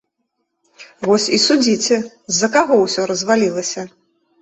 [1.09, 3.91] Вось і судзіце, з-за каго ўсё развалілася.